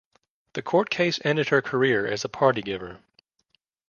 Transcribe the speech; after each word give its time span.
The 0.53 0.63
court 0.63 0.89
case 0.89 1.19
ended 1.23 1.49
her 1.49 1.61
career 1.61 2.07
as 2.07 2.25
a 2.25 2.27
party 2.27 2.63
giver. 2.63 3.01